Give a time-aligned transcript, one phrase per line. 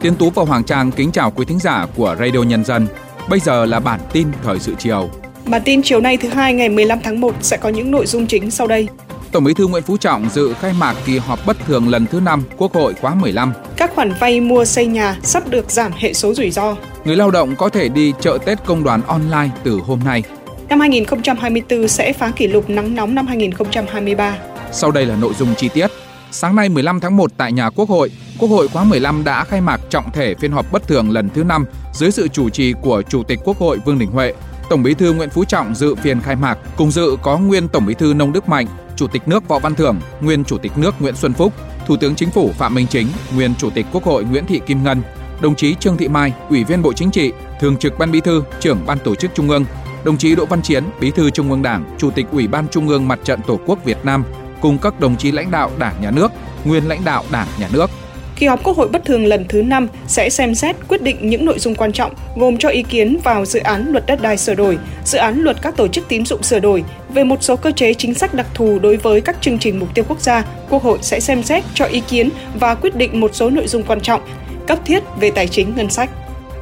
[0.00, 2.86] Tiến Tú và Hoàng Trang kính chào quý thính giả của Radio Nhân dân.
[3.28, 5.10] Bây giờ là bản tin thời sự chiều.
[5.46, 8.26] Bản tin chiều nay thứ hai ngày 15 tháng 1 sẽ có những nội dung
[8.26, 8.88] chính sau đây.
[9.32, 12.20] Tổng Bí thư Nguyễn Phú Trọng dự khai mạc kỳ họp bất thường lần thứ
[12.20, 13.52] 5 Quốc hội khóa 15.
[13.76, 16.76] Các khoản vay mua xây nhà sắp được giảm hệ số rủi ro.
[17.04, 20.22] Người lao động có thể đi chợ Tết công đoàn online từ hôm nay.
[20.68, 24.36] Năm 2024 sẽ phá kỷ lục nắng nóng năm 2023.
[24.72, 25.90] Sau đây là nội dung chi tiết.
[26.30, 29.60] Sáng nay 15 tháng 1 tại nhà Quốc hội, Quốc hội khóa 15 đã khai
[29.60, 33.02] mạc trọng thể phiên họp bất thường lần thứ 5 dưới sự chủ trì của
[33.02, 34.32] Chủ tịch Quốc hội Vương Đình Huệ.
[34.70, 37.86] Tổng Bí thư Nguyễn Phú Trọng dự phiên khai mạc, cùng dự có nguyên Tổng
[37.86, 40.94] Bí thư Nông Đức Mạnh, Chủ tịch nước Võ Văn Thưởng, nguyên Chủ tịch nước
[41.00, 41.52] Nguyễn Xuân Phúc,
[41.86, 44.84] Thủ tướng Chính phủ Phạm Minh Chính, nguyên Chủ tịch Quốc hội Nguyễn Thị Kim
[44.84, 45.02] Ngân,
[45.40, 48.42] đồng chí Trương Thị Mai, Ủy viên Bộ Chính trị, Thường trực Ban Bí thư,
[48.60, 49.64] Trưởng Ban Tổ chức Trung ương,
[50.04, 52.88] đồng chí Đỗ Văn Chiến, Bí thư Trung ương Đảng, Chủ tịch Ủy ban Trung
[52.88, 54.24] ương Mặt trận Tổ quốc Việt Nam
[54.66, 56.32] cùng các đồng chí lãnh đạo Đảng, Nhà nước,
[56.64, 57.90] nguyên lãnh đạo Đảng, Nhà nước.
[58.36, 61.44] Kỳ họp Quốc hội bất thường lần thứ 5 sẽ xem xét quyết định những
[61.44, 64.54] nội dung quan trọng gồm cho ý kiến vào dự án luật đất đai sửa
[64.54, 67.72] đổi, dự án luật các tổ chức tín dụng sửa đổi, về một số cơ
[67.76, 70.82] chế chính sách đặc thù đối với các chương trình mục tiêu quốc gia, Quốc
[70.82, 72.30] hội sẽ xem xét cho ý kiến
[72.60, 74.20] và quyết định một số nội dung quan trọng
[74.66, 76.10] cấp thiết về tài chính ngân sách.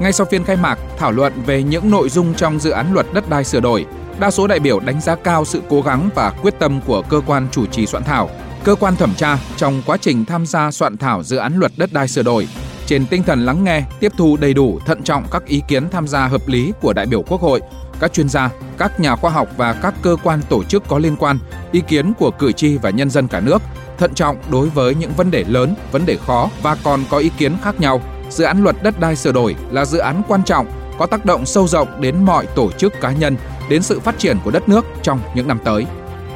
[0.01, 3.07] Ngay sau phiên khai mạc, thảo luận về những nội dung trong dự án luật
[3.13, 3.87] đất đai sửa đổi,
[4.19, 7.21] đa số đại biểu đánh giá cao sự cố gắng và quyết tâm của cơ
[7.27, 8.31] quan chủ trì soạn thảo,
[8.65, 11.93] cơ quan thẩm tra trong quá trình tham gia soạn thảo dự án luật đất
[11.93, 12.49] đai sửa đổi,
[12.87, 16.09] trên tinh thần lắng nghe, tiếp thu đầy đủ, thận trọng các ý kiến tham
[16.09, 17.61] gia hợp lý của đại biểu Quốc hội,
[18.01, 21.17] các chuyên gia, các nhà khoa học và các cơ quan tổ chức có liên
[21.17, 21.39] quan,
[21.73, 23.63] ý kiến của cử tri và nhân dân cả nước,
[23.99, 27.31] thận trọng đối với những vấn đề lớn, vấn đề khó và còn có ý
[27.39, 28.01] kiến khác nhau.
[28.31, 30.67] Dự án luật đất đai sửa đổi là dự án quan trọng,
[30.99, 33.37] có tác động sâu rộng đến mọi tổ chức cá nhân,
[33.69, 35.85] đến sự phát triển của đất nước trong những năm tới.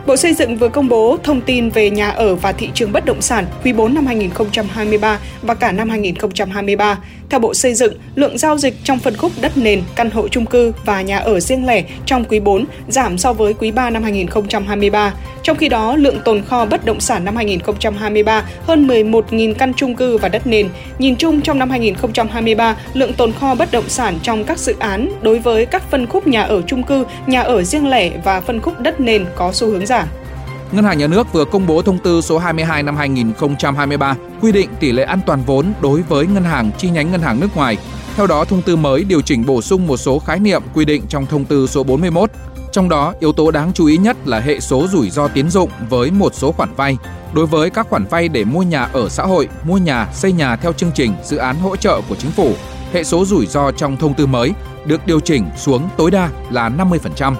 [0.08, 3.04] Bộ Xây dựng vừa công bố thông tin về nhà ở và thị trường bất
[3.04, 6.98] động sản quý 4 năm 2023 và cả năm 2023.
[7.30, 10.46] Theo Bộ Xây dựng, lượng giao dịch trong phân khúc đất nền, căn hộ chung
[10.46, 14.02] cư và nhà ở riêng lẻ trong quý 4 giảm so với quý 3 năm
[14.02, 15.14] 2023.
[15.42, 19.96] Trong khi đó, lượng tồn kho bất động sản năm 2023 hơn 11.000 căn chung
[19.96, 20.68] cư và đất nền.
[20.98, 25.08] Nhìn chung trong năm 2023, lượng tồn kho bất động sản trong các dự án
[25.22, 28.60] đối với các phân khúc nhà ở chung cư, nhà ở riêng lẻ và phân
[28.60, 29.97] khúc đất nền có xu hướng giảm.
[29.98, 30.28] Vâng.
[30.72, 34.70] Ngân hàng Nhà nước vừa công bố thông tư số 22 năm 2023 quy định
[34.80, 37.76] tỷ lệ an toàn vốn đối với ngân hàng chi nhánh ngân hàng nước ngoài.
[38.16, 41.02] Theo đó, thông tư mới điều chỉnh bổ sung một số khái niệm quy định
[41.08, 42.30] trong thông tư số 41.
[42.72, 45.70] Trong đó, yếu tố đáng chú ý nhất là hệ số rủi ro tiến dụng
[45.90, 46.96] với một số khoản vay.
[47.32, 50.56] Đối với các khoản vay để mua nhà ở xã hội, mua nhà, xây nhà
[50.56, 52.52] theo chương trình dự án hỗ trợ của chính phủ,
[52.92, 54.52] hệ số rủi ro trong thông tư mới
[54.86, 57.34] được điều chỉnh xuống tối đa là 50%.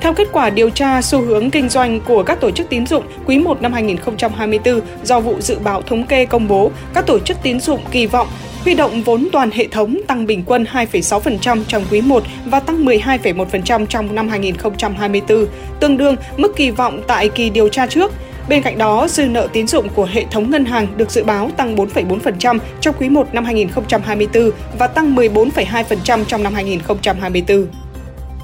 [0.00, 3.04] Theo kết quả điều tra xu hướng kinh doanh của các tổ chức tín dụng
[3.26, 7.36] quý 1 năm 2024 do vụ dự báo thống kê công bố, các tổ chức
[7.42, 8.28] tín dụng kỳ vọng
[8.64, 12.84] huy động vốn toàn hệ thống tăng bình quân 2,6% trong quý 1 và tăng
[12.84, 15.46] 12,1% trong năm 2024,
[15.80, 18.12] tương đương mức kỳ vọng tại kỳ điều tra trước.
[18.48, 21.50] Bên cạnh đó, dư nợ tín dụng của hệ thống ngân hàng được dự báo
[21.56, 27.66] tăng 4,4% trong quý 1 năm 2024 và tăng 14,2% trong năm 2024.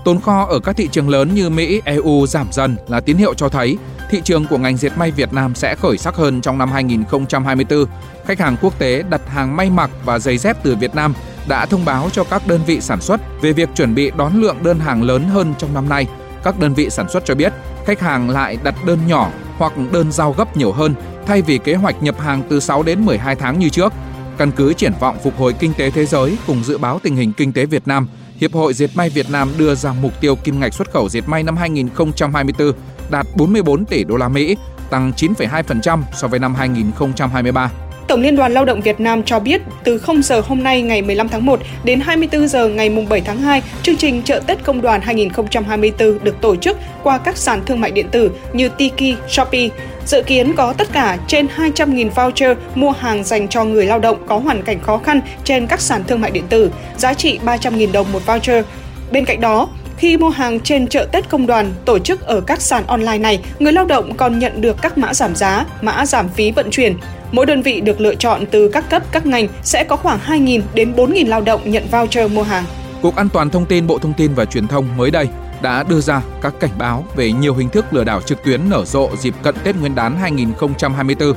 [0.07, 3.35] Tồn kho ở các thị trường lớn như Mỹ, EU giảm dần là tín hiệu
[3.35, 3.77] cho thấy
[4.11, 7.85] thị trường của ngành dệt may Việt Nam sẽ khởi sắc hơn trong năm 2024.
[8.27, 11.15] Khách hàng quốc tế đặt hàng may mặc và giày dép từ Việt Nam
[11.49, 14.57] đã thông báo cho các đơn vị sản xuất về việc chuẩn bị đón lượng
[14.63, 16.07] đơn hàng lớn hơn trong năm nay.
[16.45, 17.53] Các đơn vị sản xuất cho biết,
[17.87, 20.95] khách hàng lại đặt đơn nhỏ hoặc đơn giao gấp nhiều hơn
[21.27, 23.93] thay vì kế hoạch nhập hàng từ 6 đến 12 tháng như trước.
[24.39, 27.33] Căn cứ triển vọng phục hồi kinh tế thế giới cùng dự báo tình hình
[27.33, 28.09] kinh tế Việt Nam,
[28.41, 31.29] Hiệp hội Dệt may Việt Nam đưa ra mục tiêu kim ngạch xuất khẩu dệt
[31.29, 32.73] may năm 2024
[33.11, 34.57] đạt 44 tỷ đô la Mỹ,
[34.91, 37.71] tăng 9,2% so với năm 2023.
[38.09, 41.03] Tổng Liên đoàn Lao động Việt Nam cho biết từ 0 giờ hôm nay ngày
[41.03, 44.81] 15 tháng 1 đến 24 giờ ngày 7 tháng 2, chương trình chợ Tết Công
[44.81, 49.69] đoàn 2024 được tổ chức qua các sàn thương mại điện tử như Tiki, Shopee.
[50.07, 54.17] Dự kiến có tất cả trên 200.000 voucher mua hàng dành cho người lao động
[54.27, 57.93] có hoàn cảnh khó khăn trên các sàn thương mại điện tử, giá trị 300.000
[57.93, 58.65] đồng một voucher.
[59.13, 62.61] Bên cạnh đó, khi mua hàng trên chợ Tết công đoàn tổ chức ở các
[62.61, 66.29] sàn online này, người lao động còn nhận được các mã giảm giá, mã giảm
[66.29, 66.97] phí vận chuyển.
[67.33, 70.61] Mỗi đơn vị được lựa chọn từ các cấp các ngành sẽ có khoảng 2.000
[70.75, 72.65] đến 4.000 lao động nhận voucher mua hàng.
[73.03, 75.29] Cục An toàn Thông tin Bộ Thông tin và Truyền thông mới đây
[75.63, 78.85] đã đưa ra các cảnh báo về nhiều hình thức lừa đảo trực tuyến nở
[78.85, 81.33] rộ dịp cận Tết Nguyên đán 2024.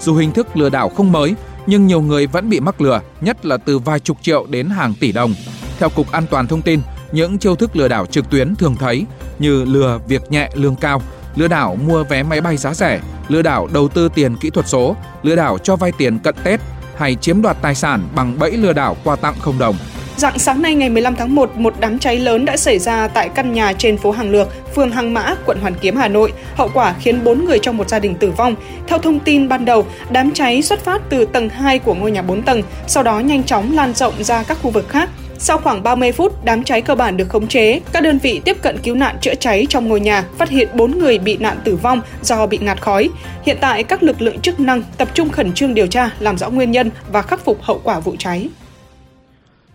[0.00, 1.34] Dù hình thức lừa đảo không mới,
[1.66, 4.94] nhưng nhiều người vẫn bị mắc lừa, nhất là từ vài chục triệu đến hàng
[5.00, 5.34] tỷ đồng.
[5.78, 6.80] Theo Cục An toàn Thông tin,
[7.12, 9.06] những chiêu thức lừa đảo trực tuyến thường thấy
[9.38, 11.02] như lừa việc nhẹ lương cao,
[11.36, 14.68] lừa đảo mua vé máy bay giá rẻ, lừa đảo đầu tư tiền kỹ thuật
[14.68, 16.60] số, lừa đảo cho vay tiền cận Tết
[16.96, 19.76] hay chiếm đoạt tài sản bằng bẫy lừa đảo quà tặng không đồng.
[20.16, 23.28] Dạng sáng nay ngày 15 tháng 1, một đám cháy lớn đã xảy ra tại
[23.28, 26.32] căn nhà trên phố Hàng Lược, phường Hàng Mã, quận Hoàn Kiếm, Hà Nội.
[26.54, 28.54] Hậu quả khiến 4 người trong một gia đình tử vong.
[28.86, 32.22] Theo thông tin ban đầu, đám cháy xuất phát từ tầng 2 của ngôi nhà
[32.22, 35.10] 4 tầng, sau đó nhanh chóng lan rộng ra các khu vực khác.
[35.38, 37.80] Sau khoảng 30 phút, đám cháy cơ bản được khống chế.
[37.92, 40.98] Các đơn vị tiếp cận cứu nạn chữa cháy trong ngôi nhà, phát hiện 4
[40.98, 43.10] người bị nạn tử vong do bị ngạt khói.
[43.42, 46.50] Hiện tại, các lực lượng chức năng tập trung khẩn trương điều tra, làm rõ
[46.50, 48.48] nguyên nhân và khắc phục hậu quả vụ cháy.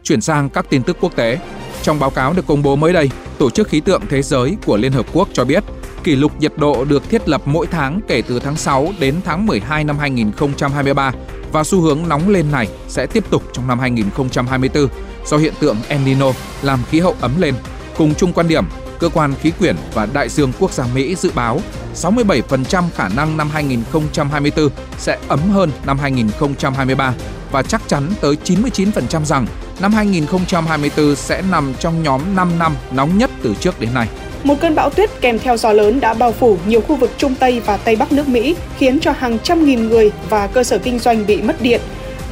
[0.04, 1.40] Chuyển sang các tin tức quốc tế.
[1.82, 4.78] Trong báo cáo được công bố mới đây, Tổ chức Khí tượng Thế giới của
[4.78, 5.64] Liên Hợp Quốc cho biết,
[6.04, 9.46] kỷ lục nhiệt độ được thiết lập mỗi tháng kể từ tháng 6 đến tháng
[9.46, 11.12] 12 năm 2023
[11.52, 14.88] và xu hướng nóng lên này sẽ tiếp tục trong năm 2024
[15.26, 16.32] do hiện tượng El Nino
[16.62, 17.56] làm khí hậu ấm lên.
[17.98, 18.66] Cùng chung quan điểm,
[19.00, 21.60] cơ quan khí quyển và đại dương quốc gia Mỹ dự báo
[21.96, 27.14] 67% khả năng năm 2024 sẽ ấm hơn năm 2023
[27.52, 29.48] và chắc chắn tới 99% rằng
[29.82, 34.08] năm 2024 sẽ nằm trong nhóm 5 năm nóng nhất từ trước đến nay.
[34.44, 37.36] Một cơn bão tuyết kèm theo gió lớn đã bao phủ nhiều khu vực Trung
[37.36, 40.78] Tây và Tây Bắc nước Mỹ, khiến cho hàng trăm nghìn người và cơ sở
[40.78, 41.82] kinh doanh bị mất điện.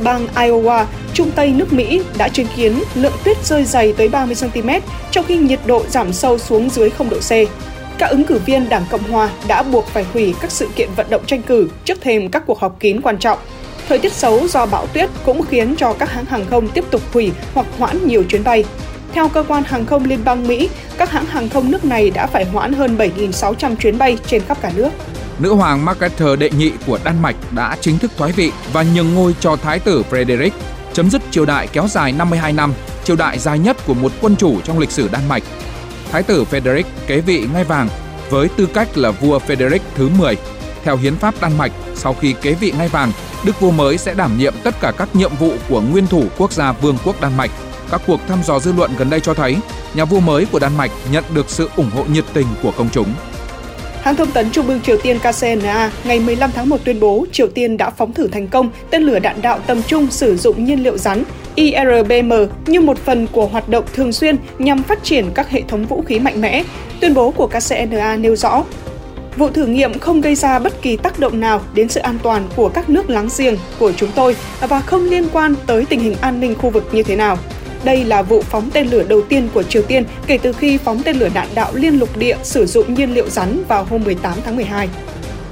[0.04, 4.36] Bang Iowa, Trung Tây nước Mỹ đã chứng kiến lượng tuyết rơi dày tới 30
[4.42, 4.70] cm,
[5.12, 7.32] trong khi nhiệt độ giảm sâu xuống dưới 0 độ C.
[7.98, 11.10] Các ứng cử viên Đảng Cộng Hòa đã buộc phải hủy các sự kiện vận
[11.10, 13.40] động tranh cử trước thêm các cuộc họp kín quan trọng.
[13.88, 17.02] Thời tiết xấu do bão tuyết cũng khiến cho các hãng hàng không tiếp tục
[17.14, 18.64] hủy hoặc hoãn nhiều chuyến bay.
[19.14, 22.28] Theo cơ quan hàng không liên bang Mỹ, các hãng hàng không nước này đã
[22.28, 24.90] phải hoãn hơn 7.600 chuyến bay trên khắp cả nước.
[25.40, 29.16] Nữ hoàng Margrethe đệ nhị của Đan Mạch đã chính thức thoái vị và nhường
[29.16, 30.52] ngôi cho Thái tử Frederick,
[30.94, 34.36] chấm dứt triều đại kéo dài 52 năm, triều đại dài nhất của một quân
[34.36, 35.44] chủ trong lịch sử Đan Mạch.
[36.12, 37.90] Thái tử Frederick kế vị ngai vàng
[38.30, 40.38] với tư cách là vua Frederick thứ 10.
[40.84, 43.12] Theo hiến pháp Đan Mạch, sau khi kế vị ngai vàng,
[43.44, 46.52] đức vua mới sẽ đảm nhiệm tất cả các nhiệm vụ của nguyên thủ quốc
[46.52, 47.52] gia Vương quốc Đan Mạch.
[47.92, 49.58] Các cuộc thăm dò dư luận gần đây cho thấy,
[49.94, 52.90] nhà vua mới của Đan Mạch nhận được sự ủng hộ nhiệt tình của công
[52.90, 53.14] chúng.
[54.10, 57.48] Hãng thông tấn Trung ương Triều Tiên KCNA ngày 15 tháng 1 tuyên bố Triều
[57.48, 60.84] Tiên đã phóng thử thành công tên lửa đạn đạo tầm trung sử dụng nhiên
[60.84, 61.24] liệu rắn
[61.56, 62.34] IRBM
[62.66, 66.02] như một phần của hoạt động thường xuyên nhằm phát triển các hệ thống vũ
[66.02, 66.64] khí mạnh mẽ.
[67.02, 68.64] Tuyên bố của KCNA nêu rõ,
[69.38, 72.44] Vụ thử nghiệm không gây ra bất kỳ tác động nào đến sự an toàn
[72.56, 76.16] của các nước láng giềng của chúng tôi và không liên quan tới tình hình
[76.22, 77.38] an ninh khu vực như thế nào.
[77.84, 81.02] Đây là vụ phóng tên lửa đầu tiên của Triều Tiên kể từ khi phóng
[81.06, 84.34] tên lửa đạn đạo liên lục địa sử dụng nhiên liệu rắn vào hôm 18
[84.46, 84.90] tháng 12.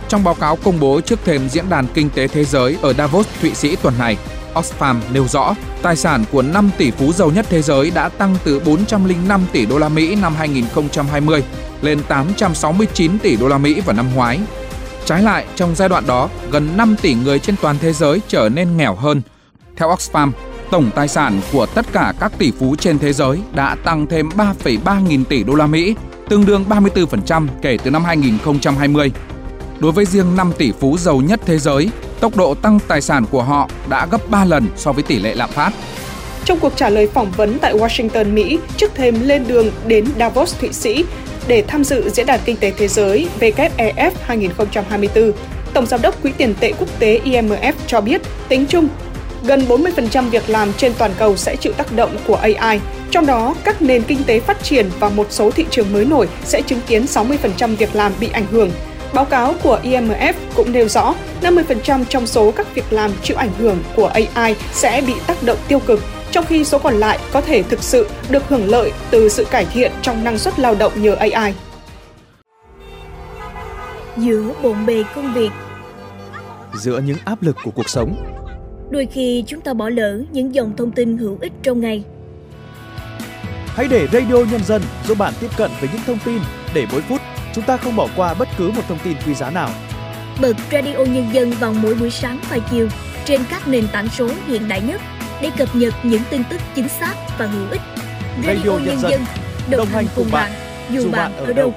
[0.09, 3.27] Trong báo cáo công bố trước thềm Diễn đàn Kinh tế Thế giới ở Davos,
[3.41, 4.17] Thụy Sĩ tuần này,
[4.53, 8.35] Oxfam nêu rõ tài sản của 5 tỷ phú giàu nhất thế giới đã tăng
[8.43, 11.43] từ 405 tỷ đô la Mỹ năm 2020
[11.81, 14.39] lên 869 tỷ đô la Mỹ vào năm ngoái.
[15.05, 18.49] Trái lại, trong giai đoạn đó, gần 5 tỷ người trên toàn thế giới trở
[18.49, 19.21] nên nghèo hơn.
[19.77, 20.31] Theo Oxfam,
[20.71, 24.29] tổng tài sản của tất cả các tỷ phú trên thế giới đã tăng thêm
[24.29, 25.95] 3,3 nghìn tỷ đô la Mỹ,
[26.29, 29.11] tương đương 34% kể từ năm 2020.
[29.79, 33.25] Đối với riêng 5 tỷ phú giàu nhất thế giới, tốc độ tăng tài sản
[33.31, 35.71] của họ đã gấp 3 lần so với tỷ lệ lạm phát.
[36.45, 40.59] Trong cuộc trả lời phỏng vấn tại Washington, Mỹ, trước thêm lên đường đến Davos,
[40.59, 41.05] Thụy Sĩ
[41.47, 45.31] để tham dự Diễn đàn Kinh tế Thế giới WEF 2024,
[45.73, 48.87] Tổng Giám đốc Quỹ tiền tệ quốc tế IMF cho biết tính chung
[49.43, 52.79] gần 40% việc làm trên toàn cầu sẽ chịu tác động của AI,
[53.11, 56.27] trong đó các nền kinh tế phát triển và một số thị trường mới nổi
[56.43, 58.71] sẽ chứng kiến 60% việc làm bị ảnh hưởng.
[59.13, 63.51] Báo cáo của IMF cũng nêu rõ 50% trong số các việc làm chịu ảnh
[63.57, 65.99] hưởng của AI sẽ bị tác động tiêu cực,
[66.31, 69.65] trong khi số còn lại có thể thực sự được hưởng lợi từ sự cải
[69.65, 71.53] thiện trong năng suất lao động nhờ AI.
[74.17, 75.49] Giữa bộn bề công việc
[76.73, 78.36] Giữa những áp lực của cuộc sống
[78.89, 82.03] Đôi khi chúng ta bỏ lỡ những dòng thông tin hữu ích trong ngày.
[83.65, 86.39] Hãy để Radio Nhân dân giúp bạn tiếp cận với những thông tin
[86.73, 87.21] để mỗi phút
[87.53, 89.69] chúng ta không bỏ qua bất cứ một thông tin quý giá nào.
[90.41, 92.87] Bật Radio Nhân dân vào mỗi buổi sáng và chiều
[93.25, 95.01] trên các nền tảng số hiện đại nhất
[95.41, 97.81] để cập nhật những tin tức chính xác và hữu ích.
[98.45, 99.21] Radio, Radio Nhân dân
[99.71, 100.51] đồng, đồng hành cùng bạn,
[100.91, 101.73] dù, dù bạn ở đâu.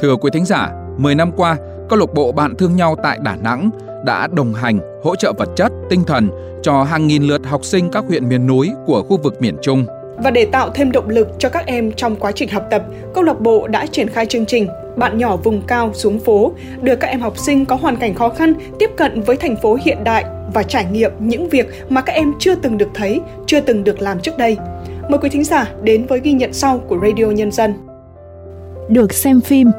[0.00, 1.56] Thưa quý thính giả, 10 năm qua,
[1.88, 3.70] câu lạc bộ bạn thương nhau tại Đà Nẵng
[4.04, 6.28] đã đồng hành, hỗ trợ vật chất, tinh thần
[6.62, 9.86] cho hàng nghìn lượt học sinh các huyện miền núi của khu vực miền Trung.
[10.24, 12.84] Và để tạo thêm động lực cho các em trong quá trình học tập,
[13.14, 16.96] câu lạc bộ đã triển khai chương trình Bạn nhỏ vùng cao xuống phố, đưa
[16.96, 20.04] các em học sinh có hoàn cảnh khó khăn tiếp cận với thành phố hiện
[20.04, 23.84] đại và trải nghiệm những việc mà các em chưa từng được thấy, chưa từng
[23.84, 24.56] được làm trước đây.
[25.08, 27.74] Mời quý thính giả đến với ghi nhận sau của Radio Nhân dân.
[28.88, 29.70] được xem phim,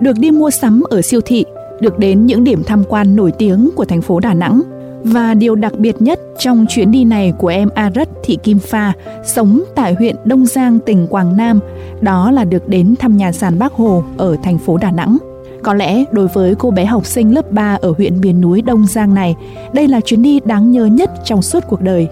[0.00, 1.44] được đi mua sắm ở siêu thị,
[1.80, 4.62] được đến những điểm tham quan nổi tiếng của thành phố Đà Nẵng.
[5.04, 8.92] Và điều đặc biệt nhất trong chuyến đi này của em Arat Thị Kim Pha,
[9.24, 11.60] sống tại huyện Đông Giang, tỉnh Quảng Nam,
[12.00, 15.16] đó là được đến thăm nhà sàn Bác Hồ ở thành phố Đà Nẵng.
[15.62, 18.86] Có lẽ đối với cô bé học sinh lớp 3 ở huyện miền núi Đông
[18.86, 19.36] Giang này,
[19.72, 22.08] đây là chuyến đi đáng nhớ nhất trong suốt cuộc đời.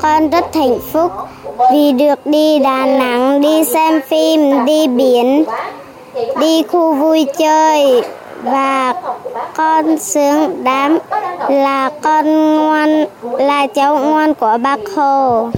[0.00, 1.12] Con rất hạnh phúc
[1.72, 5.44] vì được đi Đà Nẵng, đi xem phim, đi biển,
[6.40, 8.02] đi khu vui chơi
[8.44, 8.94] và
[9.56, 10.98] con sướng đám
[11.50, 12.24] là con
[12.56, 15.50] ngoan, là cháu ngoan của bác Hồ.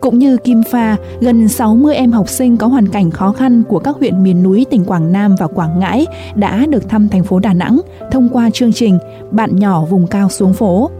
[0.00, 3.78] Cũng như Kim Pha, gần 60 em học sinh có hoàn cảnh khó khăn của
[3.78, 7.38] các huyện miền núi tỉnh Quảng Nam và Quảng Ngãi đã được thăm thành phố
[7.38, 8.98] Đà Nẵng thông qua chương trình
[9.30, 10.90] Bạn nhỏ vùng cao xuống phố.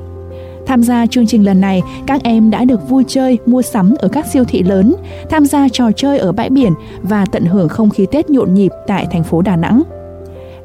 [0.67, 4.09] Tham gia chương trình lần này, các em đã được vui chơi, mua sắm ở
[4.09, 4.95] các siêu thị lớn,
[5.31, 8.73] tham gia trò chơi ở bãi biển và tận hưởng không khí Tết nhộn nhịp
[8.87, 9.83] tại thành phố Đà Nẵng.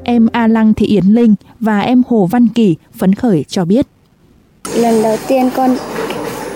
[0.08, 3.86] Em A Lăng Thị Yến Linh và em Hồ Văn Kỳ phấn khởi cho biết.
[4.76, 5.76] Lần đầu tiên con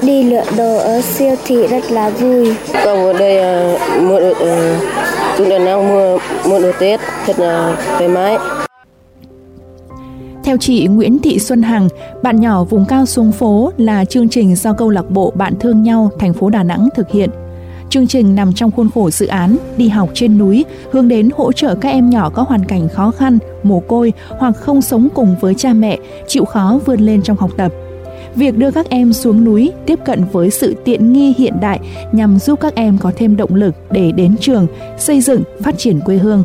[0.02, 2.54] đi lựa đồ ở siêu thị rất là vui.
[2.72, 4.36] Con ở đây uh, mua uh,
[5.38, 8.36] chúng Đà Nẵng mua mua đồ Tết thật là thoải mái.
[10.44, 11.88] Theo chị Nguyễn Thị Xuân Hằng,
[12.22, 15.82] bạn nhỏ vùng cao xuống phố là chương trình do câu lạc bộ Bạn thương
[15.82, 17.30] nhau thành phố Đà Nẵng thực hiện.
[17.90, 21.52] Chương trình nằm trong khuôn khổ dự án Đi học trên núi, hướng đến hỗ
[21.52, 25.36] trợ các em nhỏ có hoàn cảnh khó khăn, mồ côi hoặc không sống cùng
[25.40, 27.72] với cha mẹ, chịu khó vươn lên trong học tập.
[28.34, 31.80] Việc đưa các em xuống núi tiếp cận với sự tiện nghi hiện đại
[32.12, 34.66] nhằm giúp các em có thêm động lực để đến trường,
[34.98, 36.42] xây dựng, phát triển quê hương.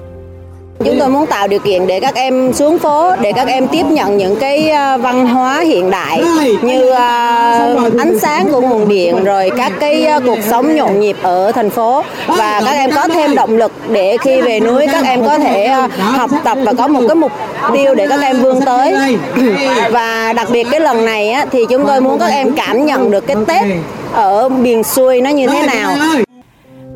[0.83, 3.85] Chúng tôi muốn tạo điều kiện để các em xuống phố, để các em tiếp
[3.89, 6.23] nhận những cái ờ, văn hóa hiện đại
[6.61, 11.15] như ờ, ánh sáng của nguồn điện, rồi các cái ờ, cuộc sống nhộn nhịp
[11.21, 12.03] ở thành phố.
[12.27, 15.67] Và các em có thêm động lực để khi về núi các em có thể
[15.97, 17.31] học tập và có một cái mục
[17.73, 18.95] tiêu để các em vươn tới.
[19.91, 23.27] Và đặc biệt cái lần này thì chúng tôi muốn các em cảm nhận được
[23.27, 23.63] cái Tết
[24.13, 25.91] ở miền xuôi nó như thế nào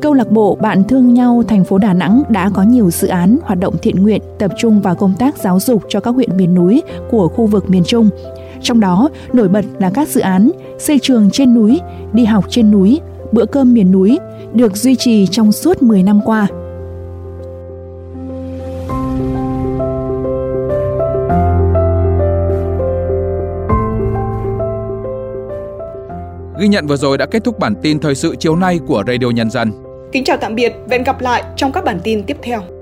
[0.00, 3.38] Câu lạc bộ Bạn thương nhau thành phố Đà Nẵng đã có nhiều dự án
[3.42, 6.54] hoạt động thiện nguyện tập trung vào công tác giáo dục cho các huyện miền
[6.54, 8.10] núi của khu vực miền Trung.
[8.62, 11.80] Trong đó, nổi bật là các dự án xây trường trên núi,
[12.12, 13.00] đi học trên núi,
[13.32, 14.18] bữa cơm miền núi
[14.52, 16.46] được duy trì trong suốt 10 năm qua.
[26.60, 29.30] Ghi nhận vừa rồi đã kết thúc bản tin thời sự chiều nay của Radio
[29.30, 29.89] Nhân dân.
[30.12, 32.79] Kính chào tạm biệt và hẹn gặp lại trong các bản tin tiếp theo.